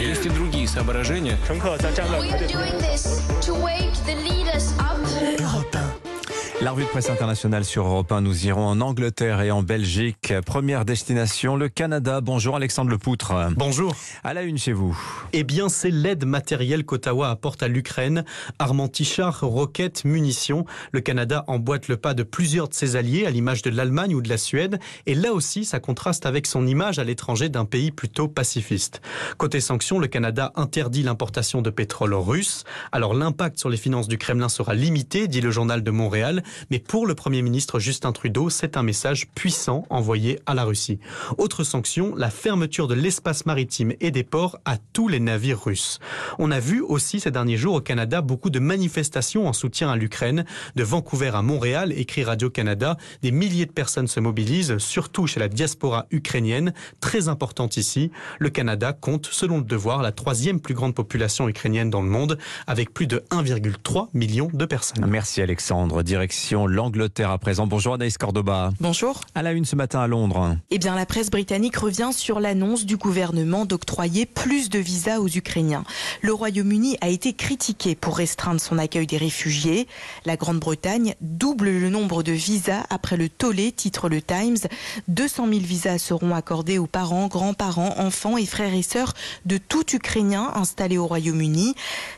[0.00, 1.38] Есть и другие соображения.
[6.64, 10.32] La revue de presse internationale sur Europe 1, nous irons en Angleterre et en Belgique.
[10.46, 12.22] Première destination, le Canada.
[12.22, 13.34] Bonjour Alexandre Lepoutre.
[13.54, 13.94] Bonjour.
[14.22, 14.98] À la une chez vous.
[15.34, 18.24] Eh bien, c'est l'aide matérielle qu'Ottawa apporte à l'Ukraine.
[18.58, 20.64] Armement chars, roquettes, munitions.
[20.92, 24.22] Le Canada emboîte le pas de plusieurs de ses alliés, à l'image de l'Allemagne ou
[24.22, 24.78] de la Suède.
[25.04, 29.02] Et là aussi, ça contraste avec son image à l'étranger d'un pays plutôt pacifiste.
[29.36, 32.64] Côté sanctions, le Canada interdit l'importation de pétrole russe.
[32.90, 36.42] Alors, l'impact sur les finances du Kremlin sera limité, dit le journal de Montréal.
[36.70, 40.98] Mais pour le Premier ministre Justin Trudeau, c'est un message puissant envoyé à la Russie.
[41.38, 45.98] Autre sanction, la fermeture de l'espace maritime et des ports à tous les navires russes.
[46.38, 49.96] On a vu aussi ces derniers jours au Canada beaucoup de manifestations en soutien à
[49.96, 50.44] l'Ukraine.
[50.76, 55.48] De Vancouver à Montréal, écrit Radio-Canada, des milliers de personnes se mobilisent, surtout chez la
[55.48, 58.10] diaspora ukrainienne, très importante ici.
[58.38, 62.38] Le Canada compte, selon le devoir, la troisième plus grande population ukrainienne dans le monde,
[62.66, 65.06] avec plus de 1,3 million de personnes.
[65.06, 66.02] Merci Alexandre.
[66.02, 67.66] Direction l'Angleterre à présent.
[67.66, 68.70] Bonjour Anaïs Cordoba.
[68.78, 69.22] Bonjour.
[69.34, 70.56] À la une ce matin à Londres.
[70.70, 75.28] Eh bien, la presse britannique revient sur l'annonce du gouvernement d'octroyer plus de visas aux
[75.28, 75.84] Ukrainiens.
[76.20, 79.88] Le Royaume-Uni a été critiqué pour restreindre son accueil des réfugiés.
[80.26, 84.58] La Grande-Bretagne double le nombre de visas après le tollé, titre le Times.
[85.08, 89.14] 200 000 visas seront accordés aux parents, grands-parents, enfants et frères et sœurs
[89.46, 91.74] de tout Ukrainien installé au Royaume-Uni.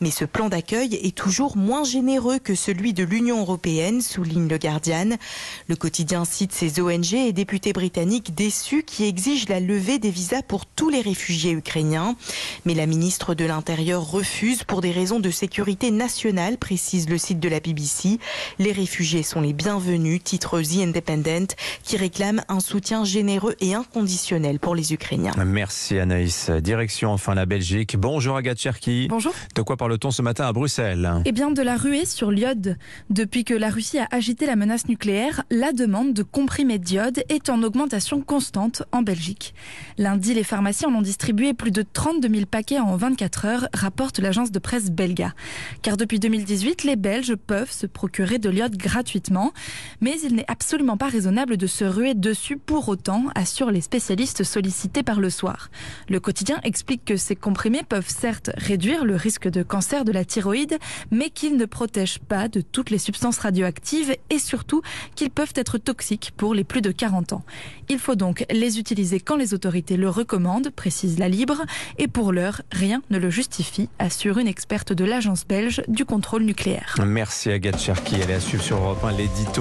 [0.00, 4.58] Mais ce plan d'accueil est toujours moins généreux que celui de l'Union européenne, souligne le
[4.58, 5.16] Guardian.
[5.68, 10.42] Le quotidien cite ces ONG et députés britanniques déçus qui exigent la levée des visas
[10.42, 12.16] pour tous les réfugiés ukrainiens.
[12.64, 17.40] Mais la ministre de l'Intérieur refuse pour des raisons de sécurité nationale, précise le site
[17.40, 18.18] de la BBC.
[18.58, 24.58] Les réfugiés sont les bienvenus, titre The Independent, qui réclame un soutien généreux et inconditionnel
[24.58, 25.32] pour les Ukrainiens.
[25.44, 26.50] Merci Anaïs.
[26.50, 27.96] Direction enfin la Belgique.
[27.96, 29.06] Bonjour Agathe Cherki.
[29.08, 29.32] Bonjour.
[29.54, 31.10] De quoi parle-t-on ce matin à Bruxelles?
[31.24, 32.76] Eh bien, de la ruée sur l'iode.
[33.10, 37.50] Depuis que la Russie a agité la menace nucléaire, la demande de comprimés d'iode est
[37.50, 39.54] en augmentation constante en Belgique.
[39.98, 44.18] Lundi, les pharmacies en ont distribué plus de 32 000 paquets en 24 heures, rapporte
[44.18, 45.34] l'agence de presse Belga.
[45.82, 49.52] Car depuis 2018, les Belges peuvent se procurer de l'iode gratuitement.
[50.00, 54.44] Mais il n'est absolument pas raisonnable de se ruer dessus pour autant, assurent les spécialistes
[54.44, 55.70] sollicités par le soir.
[56.08, 60.24] Le quotidien explique que ces comprimés peuvent certes réduire le risque de cancer de la
[60.24, 60.78] thyroïde,
[61.10, 63.79] mais qu'ils ne protègent pas de toutes les substances radioactives
[64.30, 64.82] et surtout
[65.14, 67.44] qu'ils peuvent être toxiques pour les plus de 40 ans.
[67.88, 71.62] Il faut donc les utiliser quand les autorités le recommandent, précise la Libre,
[71.98, 76.42] et pour l'heure, rien ne le justifie, assure une experte de l'agence belge du contrôle
[76.42, 76.96] nucléaire.
[77.04, 78.16] Merci Agathe Cherki.
[78.22, 79.50] Elle est à suivre sur Europe 1 l'édito.